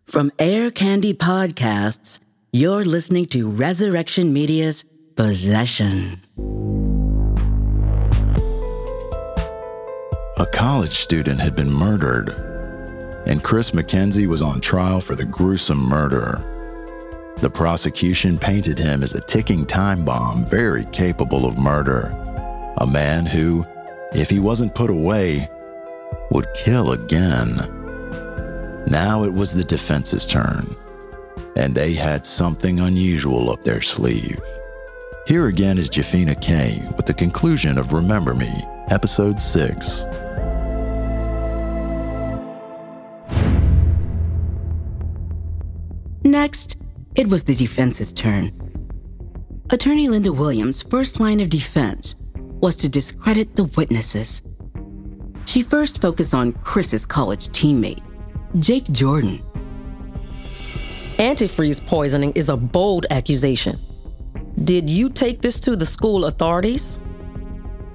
From 0.08 0.32
Air 0.40 0.72
Candy 0.72 1.14
Podcasts, 1.14 2.20
you're 2.52 2.86
listening 2.86 3.28
to 3.28 3.52
Resurrection 3.52 4.34
Media's 4.34 4.84
Possession. 5.16 6.25
A 10.38 10.46
college 10.46 10.92
student 10.92 11.40
had 11.40 11.56
been 11.56 11.72
murdered, 11.72 12.30
and 13.26 13.42
Chris 13.42 13.72
McKenzie 13.72 14.28
was 14.28 14.42
on 14.42 14.60
trial 14.60 15.00
for 15.00 15.16
the 15.16 15.24
gruesome 15.24 15.80
murder. 15.80 16.44
The 17.38 17.50
prosecution 17.50 18.38
painted 18.38 18.78
him 18.78 19.02
as 19.02 19.14
a 19.14 19.22
ticking 19.22 19.66
time 19.66 20.04
bomb, 20.04 20.46
very 20.46 20.86
capable 20.86 21.46
of 21.46 21.58
murder. 21.58 22.08
A 22.78 22.88
man 22.88 23.26
who, 23.26 23.66
if 24.14 24.30
he 24.30 24.40
wasn't 24.40 24.76
put 24.76 24.90
away, 24.90 25.50
would 26.32 26.54
kill 26.54 26.92
again. 26.92 27.56
Now 28.88 29.24
it 29.24 29.34
was 29.34 29.54
the 29.54 29.64
defense's 29.64 30.26
turn, 30.26 30.76
and 31.56 31.74
they 31.74 31.94
had 31.94 32.26
something 32.26 32.82
unusual 32.82 33.52
up 33.52 33.64
their 33.64 33.82
sleeve. 33.82 34.42
Here 35.28 35.48
again 35.48 35.80
is 35.80 35.90
Jafina 35.90 36.40
Kay 36.40 36.88
with 36.96 37.08
the 37.08 37.14
conclusion 37.14 37.80
of 37.80 37.94
Remember 37.94 38.36
Me, 38.36 38.52
Episode 38.90 39.42
6. 39.42 40.06
Next, 46.24 46.78
it 47.16 47.28
was 47.28 47.44
the 47.44 47.56
defense's 47.56 48.14
turn. 48.14 48.52
Attorney 49.72 50.10
Linda 50.10 50.32
Williams' 50.32 50.84
first 50.84 51.20
line 51.20 51.40
of 51.40 51.50
defense 51.50 52.16
was 52.36 52.76
to 52.76 52.88
discredit 52.88 53.56
the 53.56 53.64
witnesses. 53.64 54.44
She 55.48 55.64
first 55.64 56.04
focused 56.04 56.36
on 56.36 56.52
Chris's 56.52 57.04
college 57.04 57.48
teammate, 57.48 58.04
Jake 58.60 58.86
Jordan. 58.92 59.44
Antifreeze 61.18 61.84
poisoning 61.84 62.32
is 62.34 62.50
a 62.50 62.56
bold 62.56 63.08
accusation. 63.10 63.80
Did 64.64 64.90
you 64.90 65.10
take 65.10 65.42
this 65.42 65.60
to 65.62 65.76
the 65.76 65.86
school 65.86 66.26
authorities? 66.26 67.00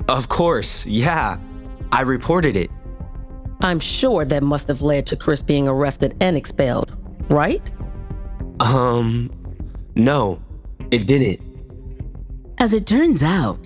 Of 0.09 0.29
course, 0.29 0.87
yeah. 0.87 1.39
I 1.93 2.03
reported 2.03 2.57
it. 2.57 2.71
I'm 3.61 3.81
sure 3.81 4.25
that 4.25 4.43
must 4.43 4.69
have 4.69 4.83
led 4.83 5.07
to 5.07 5.17
Chris 5.17 5.43
being 5.43 5.69
arrested 5.69 6.17
and 6.21 6.37
expelled, 6.37 6.97
right? 7.29 7.63
Um, 8.61 9.31
no, 9.95 10.41
it 10.91 11.07
didn't. 11.07 11.41
As 12.59 12.75
it 12.75 12.87
turns 12.87 13.23
out, 13.23 13.59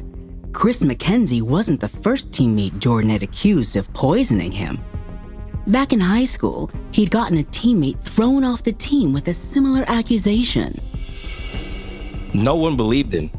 Chris 0.52 0.82
McKenzie 0.82 1.42
wasn't 1.42 1.80
the 1.80 1.88
first 1.88 2.30
teammate 2.30 2.78
Jordan 2.78 3.10
had 3.10 3.22
accused 3.22 3.76
of 3.76 3.92
poisoning 3.92 4.52
him. 4.52 4.78
Back 5.66 5.92
in 5.92 6.00
high 6.00 6.26
school, 6.26 6.70
he'd 6.92 7.10
gotten 7.10 7.38
a 7.38 7.42
teammate 7.42 7.98
thrown 8.00 8.44
off 8.44 8.62
the 8.62 8.72
team 8.72 9.12
with 9.12 9.26
a 9.28 9.34
similar 9.34 9.84
accusation. 9.88 10.80
No 12.34 12.56
one 12.56 12.76
believed 12.76 13.12
him. 13.12 13.30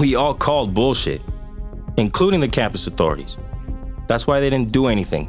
We 0.00 0.14
all 0.14 0.34
called 0.34 0.74
bullshit, 0.74 1.20
including 1.98 2.40
the 2.40 2.48
campus 2.48 2.86
authorities. 2.86 3.38
That's 4.06 4.26
why 4.26 4.40
they 4.40 4.48
didn't 4.48 4.72
do 4.72 4.86
anything. 4.86 5.28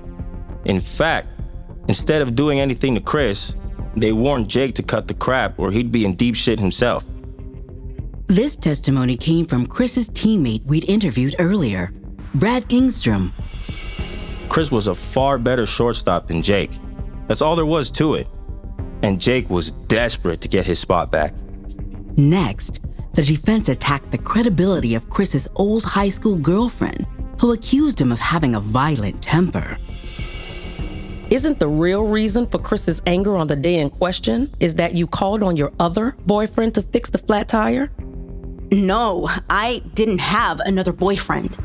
In 0.66 0.80
fact, 0.80 1.28
instead 1.88 2.22
of 2.22 2.36
doing 2.36 2.60
anything 2.60 2.96
to 2.96 3.02
Chris, 3.02 3.56
they 3.96 4.14
warned 4.14 4.50
Jake 4.50 4.76
to 4.76 4.84
cut 4.84 5.08
the 5.08 5.14
crap 5.14 5.60
or 5.60 5.72
he'd 5.72 5.92
be 5.92 6.06
in 6.06 6.16
deep 6.16 6.36
shit 6.36 6.60
himself. 6.60 7.04
This 8.28 8.56
testimony 8.56 9.18
came 9.18 9.46
from 9.46 9.66
Chris's 9.66 10.10
teammate 10.10 10.64
we'd 10.66 10.88
interviewed 10.88 11.36
earlier, 11.40 11.92
Brad 12.36 12.70
Kingstrom. 12.70 13.32
Chris 14.50 14.72
was 14.72 14.88
a 14.88 14.96
far 14.96 15.38
better 15.38 15.66
shortstop 15.66 16.28
than 16.28 16.42
Jake. 16.42 16.72
That's 17.28 17.42
all 17.42 17.56
there 17.56 17.66
was 17.66 17.92
to 17.92 18.16
it. 18.16 18.28
And 19.02 19.20
Jake 19.20 19.50
was 19.50 19.72
desperate 19.72 20.42
to 20.42 20.48
get 20.48 20.66
his 20.66 20.80
spot 20.80 21.12
back. 21.12 21.34
Next, 22.18 22.82
the 23.13 23.24
defense 23.24 23.70
attacked 23.70 24.12
the 24.12 24.18
credibility 24.18 24.96
of 24.96 25.10
Chris's 25.10 25.48
old 25.56 25.84
high 25.84 26.10
school 26.10 26.38
girlfriend, 26.38 27.08
who 27.39 27.54
accused 27.54 28.00
him 28.00 28.12
of 28.12 28.20
having 28.20 28.56
a 28.56 28.60
violent 28.60 29.22
temper. 29.22 29.78
Isn't 31.30 31.60
the 31.60 31.68
real 31.68 32.06
reason 32.06 32.48
for 32.48 32.58
Chris's 32.58 33.01
anger 33.06 33.36
on 33.36 33.48
the 33.48 33.56
day 33.56 33.75
in 33.75 33.89
question 33.89 34.51
is 34.60 34.75
that 34.75 34.96
you 34.96 35.06
called 35.06 35.44
on 35.44 35.56
your 35.56 35.72
other 35.80 36.16
boyfriend 36.25 36.74
to 36.75 36.82
fix 36.82 37.10
the 37.10 37.20
flat 37.20 37.48
tire? 37.48 37.92
No, 38.72 39.28
I 39.50 39.84
didn't 39.94 40.20
have 40.20 40.60
another 40.62 40.94
boyfriend. 40.94 41.56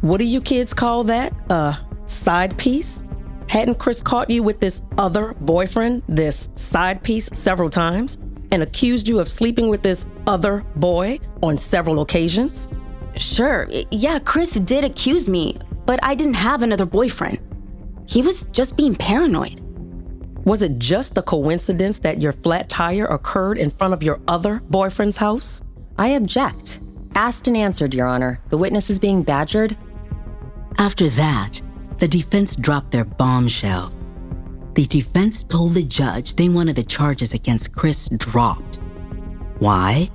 What 0.00 0.18
do 0.18 0.24
you 0.24 0.40
kids 0.40 0.74
call 0.74 1.04
that? 1.04 1.32
A 1.50 1.76
side 2.04 2.56
piece? 2.56 3.02
Hadn't 3.48 3.78
Chris 3.78 4.02
caught 4.02 4.30
you 4.30 4.42
with 4.42 4.60
this 4.60 4.80
other 4.96 5.34
boyfriend, 5.40 6.02
this 6.08 6.48
side 6.54 7.02
piece, 7.02 7.28
several 7.34 7.68
times, 7.68 8.16
and 8.52 8.62
accused 8.62 9.08
you 9.08 9.18
of 9.18 9.28
sleeping 9.28 9.68
with 9.68 9.82
this 9.82 10.06
other 10.28 10.64
boy 10.76 11.18
on 11.42 11.58
several 11.58 12.00
occasions? 12.00 12.70
Sure, 13.16 13.68
yeah, 13.90 14.18
Chris 14.20 14.52
did 14.52 14.84
accuse 14.84 15.28
me, 15.28 15.58
but 15.84 15.98
I 16.02 16.14
didn't 16.14 16.34
have 16.34 16.62
another 16.62 16.86
boyfriend. 16.86 17.40
He 18.06 18.22
was 18.22 18.46
just 18.52 18.76
being 18.76 18.94
paranoid. 18.94 19.60
Was 20.44 20.62
it 20.62 20.78
just 20.78 21.16
a 21.18 21.22
coincidence 21.22 21.98
that 22.00 22.20
your 22.20 22.32
flat 22.32 22.68
tire 22.68 23.06
occurred 23.06 23.58
in 23.58 23.70
front 23.70 23.94
of 23.94 24.02
your 24.02 24.20
other 24.28 24.60
boyfriend's 24.70 25.16
house? 25.16 25.62
I 25.98 26.08
object. 26.08 26.80
Asked 27.14 27.46
and 27.46 27.56
answered, 27.56 27.94
Your 27.94 28.06
Honor. 28.06 28.40
The 28.48 28.58
witness 28.58 28.90
is 28.90 28.98
being 28.98 29.22
badgered. 29.22 29.76
After 30.78 31.08
that, 31.10 31.60
the 31.98 32.08
defense 32.08 32.56
dropped 32.56 32.90
their 32.90 33.04
bombshell. 33.04 33.92
The 34.74 34.86
defense 34.86 35.44
told 35.44 35.74
the 35.74 35.82
judge 35.82 36.34
they 36.34 36.48
wanted 36.48 36.76
the 36.76 36.82
charges 36.82 37.34
against 37.34 37.72
Chris 37.72 38.08
dropped. 38.16 38.80
Why? 39.58 40.08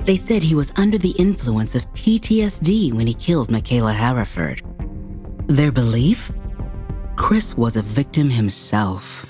They 0.00 0.16
said 0.16 0.42
he 0.42 0.54
was 0.54 0.70
under 0.76 0.98
the 0.98 1.12
influence 1.12 1.74
of 1.74 1.90
PTSD 1.94 2.92
when 2.92 3.06
he 3.06 3.14
killed 3.14 3.50
Michaela 3.50 3.94
Hereford. 3.94 4.62
Their 5.46 5.72
belief? 5.72 6.30
Chris 7.16 7.56
was 7.56 7.76
a 7.76 7.82
victim 7.82 8.28
himself. 8.28 9.24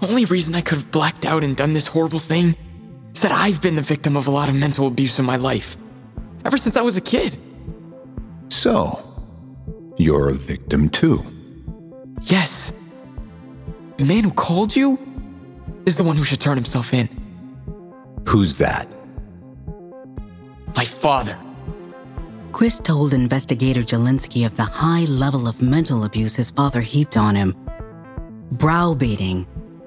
Only 0.00 0.24
reason 0.24 0.54
I 0.54 0.62
could 0.62 0.78
have 0.78 0.90
blacked 0.90 1.26
out 1.26 1.44
and 1.44 1.56
done 1.56 1.74
this 1.74 1.86
horrible 1.86 2.20
thing 2.20 2.56
is 3.14 3.20
that 3.20 3.32
I've 3.32 3.60
been 3.60 3.74
the 3.74 3.82
victim 3.82 4.16
of 4.16 4.26
a 4.26 4.30
lot 4.30 4.48
of 4.48 4.54
mental 4.54 4.86
abuse 4.86 5.18
in 5.18 5.26
my 5.26 5.36
life. 5.36 5.76
Ever 6.44 6.56
since 6.56 6.76
I 6.76 6.82
was 6.82 6.96
a 6.96 7.02
kid. 7.02 7.36
So, 8.48 9.04
you're 9.98 10.30
a 10.30 10.34
victim 10.34 10.88
too. 10.88 11.18
Yes. 12.22 12.72
The 13.96 14.04
man 14.04 14.24
who 14.24 14.30
called 14.30 14.74
you 14.76 14.98
is 15.86 15.96
the 15.96 16.04
one 16.04 16.16
who 16.16 16.24
should 16.24 16.40
turn 16.40 16.56
himself 16.56 16.94
in. 16.94 17.08
Who's 18.26 18.56
that? 18.56 18.88
My 20.76 20.84
father. 20.84 21.38
Chris 22.52 22.80
told 22.80 23.14
investigator 23.14 23.82
Jelinski 23.82 24.44
of 24.46 24.56
the 24.56 24.64
high 24.64 25.04
level 25.04 25.46
of 25.48 25.62
mental 25.62 26.04
abuse 26.04 26.34
his 26.34 26.50
father 26.50 26.80
heaped 26.80 27.16
on 27.16 27.34
him 27.34 27.54
browbeating, 28.52 29.46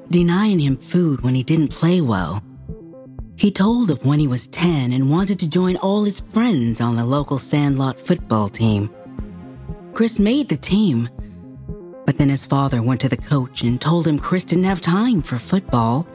denying 0.09 0.59
him 0.59 0.77
food 0.77 1.21
when 1.21 1.33
he 1.33 1.43
didn't 1.43 1.69
play 1.69 2.01
well. 2.01 2.43
He 3.35 3.51
told 3.51 3.89
of 3.89 4.05
when 4.05 4.19
he 4.19 4.27
was 4.27 4.47
10 4.47 4.91
and 4.91 5.09
wanted 5.09 5.39
to 5.39 5.49
join 5.49 5.75
all 5.77 6.03
his 6.03 6.19
friends 6.19 6.79
on 6.79 6.95
the 6.95 7.05
local 7.05 7.39
Sandlot 7.39 7.99
football 7.99 8.49
team. 8.49 8.89
Chris 9.93 10.19
made 10.19 10.47
the 10.47 10.57
team, 10.57 11.09
but 12.11 12.17
then 12.17 12.27
his 12.27 12.45
father 12.45 12.83
went 12.83 12.99
to 12.99 13.07
the 13.07 13.15
coach 13.15 13.63
and 13.63 13.79
told 13.79 14.05
him 14.05 14.19
Chris 14.19 14.43
didn't 14.43 14.65
have 14.65 14.81
time 14.81 15.21
for 15.21 15.37
football. 15.37 16.05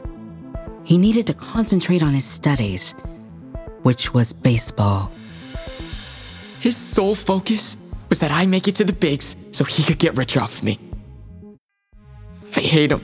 He 0.83 0.95
needed 0.95 1.25
to 1.25 1.33
concentrate 1.33 2.03
on 2.03 2.13
his 2.13 2.23
studies, 2.23 2.91
which 3.81 4.13
was 4.13 4.31
baseball. 4.31 5.11
His 6.59 6.77
sole 6.77 7.15
focus 7.15 7.77
was 8.09 8.19
that 8.19 8.29
I 8.29 8.45
make 8.45 8.67
it 8.67 8.75
to 8.75 8.83
the 8.83 8.93
bigs 8.93 9.35
so 9.49 9.63
he 9.63 9.81
could 9.81 9.97
get 9.97 10.15
rich 10.15 10.37
off 10.37 10.57
of 10.57 10.63
me. 10.65 10.77
I 12.55 12.59
hate 12.59 12.91
him. 12.91 13.01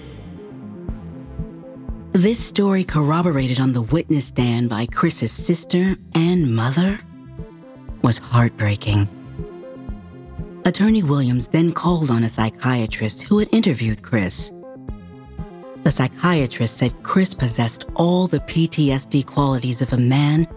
This 2.11 2.37
story 2.37 2.83
corroborated 2.83 3.59
on 3.59 3.73
the 3.73 3.81
witness 3.81 4.25
stand 4.25 4.69
by 4.69 4.85
Chris's 4.85 5.31
sister 5.31 5.95
and 6.13 6.55
mother 6.55 6.99
was 8.03 8.19
heartbreaking. 8.19 9.09
Attorney 10.65 11.03
Williams 11.03 11.49
then 11.49 11.73
called 11.73 12.09
on 12.09 12.23
a 12.23 12.29
psychiatrist 12.29 13.23
who 13.23 13.39
had 13.39 13.53
interviewed 13.53 14.01
Chris. 14.01 14.51
The 15.83 15.91
psychiatrist 15.91 16.77
said 16.77 17.03
Chris 17.03 17.33
possessed 17.33 17.85
all 17.95 18.27
the 18.27 18.39
PTSD 18.39 19.25
qualities 19.25 19.81
of 19.81 19.91
a 19.91 19.97
man 19.97 20.47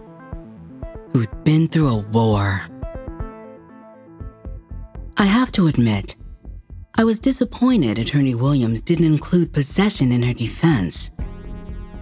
who'd 1.11 1.43
been 1.43 1.67
through 1.67 1.89
a 1.89 1.97
war. 1.97 2.61
I 5.17 5.25
have 5.25 5.51
to 5.53 5.67
admit, 5.67 6.15
I 6.95 7.03
was 7.03 7.19
disappointed 7.19 7.99
Attorney 7.99 8.33
Williams 8.33 8.81
didn't 8.81 9.05
include 9.05 9.51
possession 9.51 10.13
in 10.13 10.23
her 10.23 10.33
defense. 10.33 11.11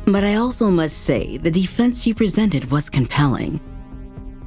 But 0.06 0.24
I 0.24 0.36
also 0.36 0.70
must 0.70 1.00
say 1.00 1.38
the 1.38 1.50
defense 1.50 2.04
she 2.04 2.14
presented 2.14 2.70
was 2.70 2.92
compelling. 2.92 3.60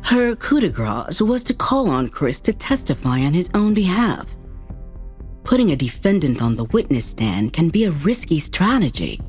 Her 0.09 0.35
coup 0.37 0.61
de 0.61 0.71
grace 0.71 1.21
was 1.21 1.43
to 1.43 1.53
call 1.53 1.91
on 1.91 2.09
Chris 2.09 2.41
to 2.41 2.55
testify 2.55 3.21
on 3.27 3.35
his 3.35 3.51
own 3.53 3.75
behalf. 3.75 4.39
Putting 5.45 5.73
a 5.73 5.77
defendant 5.77 6.41
on 6.41 6.57
the 6.57 6.65
witness 6.65 7.05
stand 7.05 7.53
can 7.53 7.69
be 7.69 7.85
a 7.85 7.91
risky 7.91 8.39
strategy. 8.39 9.21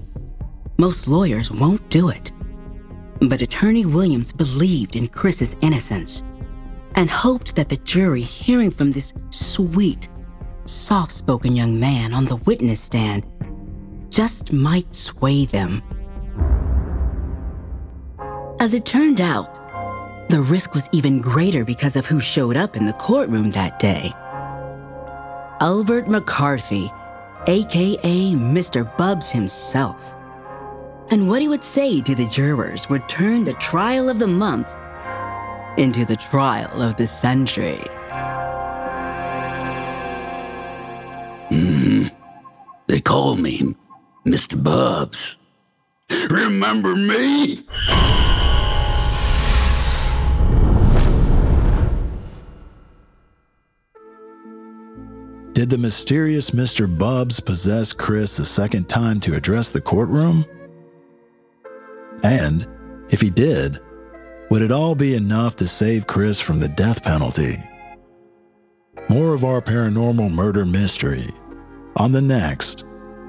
Most 0.78 1.10
lawyers 1.10 1.52
won't 1.52 1.90
do 1.90 2.08
it. 2.08 2.32
But 3.20 3.42
Attorney 3.42 3.86
Williams 3.86 4.32
believed 4.32 4.96
in 4.96 5.10
Chris's 5.10 5.58
innocence 5.60 6.24
and 6.96 7.10
hoped 7.10 7.58
that 7.58 7.68
the 7.68 7.84
jury 7.84 8.22
hearing 8.22 8.72
from 8.72 8.94
this 8.94 9.14
sweet, 9.32 10.08
soft 10.64 11.12
spoken 11.12 11.58
young 11.58 11.78
man 11.78 12.14
on 12.14 12.24
the 12.24 12.38
witness 12.38 12.80
stand 12.80 13.26
just 14.10 14.54
might 14.54 14.96
sway 14.96 15.44
them. 15.44 15.84
As 18.62 18.74
it 18.74 18.86
turned 18.86 19.20
out, 19.20 19.59
the 20.30 20.42
risk 20.42 20.76
was 20.76 20.88
even 20.92 21.22
greater 21.22 21.66
because 21.66 21.96
of 21.96 22.06
who 22.06 22.20
showed 22.20 22.56
up 22.56 22.76
in 22.76 22.86
the 22.86 22.94
courtroom 22.94 23.50
that 23.52 23.80
day. 23.80 24.14
Albert 25.60 26.08
McCarthy, 26.08 26.92
aka 27.48 28.34
Mr. 28.34 28.96
Bubs 28.96 29.32
himself. 29.32 30.16
And 31.10 31.28
what 31.28 31.42
he 31.42 31.48
would 31.48 31.64
say 31.64 32.00
to 32.02 32.14
the 32.14 32.28
jurors 32.28 32.88
would 32.90 33.10
turn 33.10 33.44
the 33.44 33.54
trial 33.54 34.08
of 34.08 34.20
the 34.20 34.28
month 34.28 34.72
into 35.78 36.06
the 36.06 36.16
trial 36.16 36.82
of 36.82 36.96
the 36.96 37.08
century. 37.08 37.82
hmm 41.50 42.04
They 42.86 43.02
call 43.02 43.36
me 43.36 43.76
Mr. 44.28 44.62
Bubs. 44.62 45.38
Remember 46.30 46.96
me? 46.96 47.66
Did 55.60 55.70
the 55.70 55.78
mysterious 55.78 56.52
Mr. 56.52 56.88
Bubs 56.88 57.42
possess 57.42 57.92
Chris 57.92 58.40
a 58.40 58.46
second 58.46 58.88
time 58.88 59.20
to 59.20 59.36
address 59.36 59.72
the 59.72 59.82
courtroom? 59.82 60.46
And, 62.24 62.66
if 63.10 63.20
he 63.20 63.30
did, 63.30 63.78
would 64.50 64.62
it 64.62 64.72
all 64.72 64.96
be 64.96 65.16
enough 65.16 65.58
to 65.58 65.68
save 65.68 66.08
Chris 66.08 66.40
from 66.40 66.62
the 66.62 66.70
death 66.70 67.04
penalty? 67.04 67.62
More 69.10 69.34
of 69.34 69.44
our 69.44 69.60
paranormal 69.60 70.32
murder 70.32 70.64
mystery 70.64 71.30
on 71.98 72.14
the 72.14 72.22
next 72.22 72.86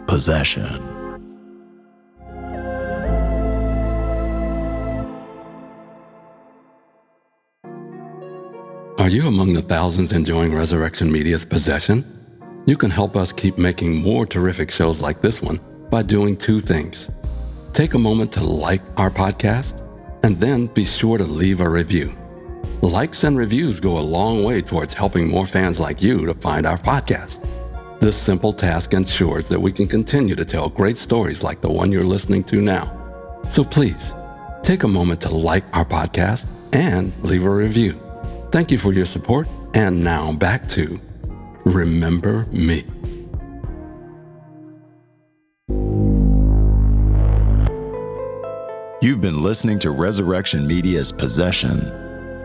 Possession. 0.06 0.80
Are 9.00 9.08
you 9.08 9.26
among 9.26 9.54
the 9.54 9.66
thousands 9.66 10.12
enjoying 10.12 10.54
Resurrection 10.54 11.10
Media's 11.10 11.44
Possession? 11.44 12.18
You 12.66 12.76
can 12.76 12.90
help 12.90 13.16
us 13.16 13.32
keep 13.32 13.58
making 13.58 13.96
more 13.96 14.26
terrific 14.26 14.70
shows 14.70 15.00
like 15.00 15.20
this 15.20 15.42
one 15.42 15.58
by 15.90 16.02
doing 16.02 16.36
two 16.36 16.60
things. 16.60 17.10
Take 17.72 17.94
a 17.94 17.98
moment 17.98 18.32
to 18.32 18.44
like 18.44 18.82
our 18.96 19.10
podcast, 19.10 19.82
and 20.22 20.38
then 20.38 20.66
be 20.66 20.84
sure 20.84 21.16
to 21.18 21.24
leave 21.24 21.60
a 21.60 21.68
review. 21.68 22.14
Likes 22.82 23.24
and 23.24 23.36
reviews 23.36 23.80
go 23.80 23.98
a 23.98 24.00
long 24.00 24.44
way 24.44 24.60
towards 24.60 24.92
helping 24.92 25.28
more 25.28 25.46
fans 25.46 25.80
like 25.80 26.02
you 26.02 26.26
to 26.26 26.34
find 26.34 26.66
our 26.66 26.76
podcast. 26.76 27.46
This 28.00 28.16
simple 28.16 28.52
task 28.52 28.92
ensures 28.92 29.48
that 29.48 29.60
we 29.60 29.72
can 29.72 29.86
continue 29.86 30.34
to 30.34 30.44
tell 30.44 30.68
great 30.68 30.98
stories 30.98 31.42
like 31.42 31.60
the 31.60 31.70
one 31.70 31.90
you're 31.90 32.04
listening 32.04 32.44
to 32.44 32.60
now. 32.60 33.40
So 33.48 33.64
please, 33.64 34.12
take 34.62 34.82
a 34.82 34.88
moment 34.88 35.20
to 35.22 35.34
like 35.34 35.64
our 35.74 35.84
podcast 35.84 36.46
and 36.72 37.12
leave 37.22 37.44
a 37.44 37.50
review. 37.50 37.92
Thank 38.50 38.70
you 38.70 38.78
for 38.78 38.92
your 38.92 39.06
support, 39.06 39.48
and 39.74 40.02
now 40.02 40.32
back 40.32 40.68
to 40.68 41.00
Remember 41.64 42.46
Me. 42.52 42.84
You've 49.02 49.20
been 49.22 49.42
listening 49.42 49.78
to 49.80 49.92
Resurrection 49.92 50.66
Media's 50.66 51.10
Possession, 51.10 51.80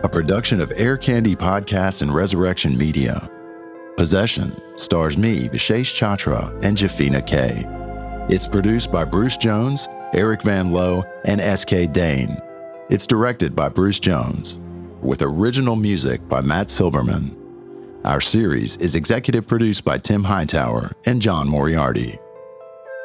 a 0.02 0.08
production 0.08 0.60
of 0.60 0.72
Air 0.76 0.96
Candy 0.96 1.36
Podcast 1.36 2.00
and 2.00 2.14
Resurrection 2.14 2.78
Media. 2.78 3.30
Possession 3.96 4.56
stars 4.78 5.18
me, 5.18 5.48
Vishesh 5.48 5.92
Chachra, 5.94 6.50
and 6.64 6.76
Jafina 6.76 7.26
K. 7.26 7.64
It's 8.34 8.46
produced 8.46 8.90
by 8.90 9.04
Bruce 9.04 9.36
Jones, 9.36 9.86
Eric 10.14 10.42
Van 10.42 10.72
Lowe, 10.72 11.04
and 11.24 11.40
S.K. 11.40 11.88
Dane. 11.88 12.40
It's 12.88 13.06
directed 13.06 13.54
by 13.54 13.68
Bruce 13.68 13.98
Jones, 13.98 14.58
with 15.02 15.22
original 15.22 15.76
music 15.76 16.26
by 16.28 16.40
Matt 16.40 16.68
Silberman. 16.68 17.45
Our 18.06 18.20
series 18.20 18.76
is 18.76 18.94
executive 18.94 19.48
produced 19.48 19.84
by 19.84 19.98
Tim 19.98 20.22
Hightower 20.22 20.92
and 21.06 21.20
John 21.20 21.48
Moriarty. 21.48 22.20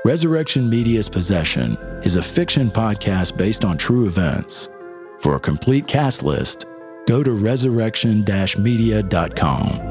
Resurrection 0.06 0.70
Media's 0.70 1.10
Possession 1.10 1.76
is 2.04 2.18
a 2.18 2.22
fiction 2.22 2.70
podcast 2.70 3.36
based 3.36 3.66
on 3.66 3.80
true 3.80 4.06
events. 4.06 4.70
For 5.18 5.38
a 5.38 5.40
complete 5.40 5.88
cast 5.88 6.22
list, 6.22 6.68
go 7.08 7.24
to 7.24 7.32
resurrection-media.com. 7.32 9.91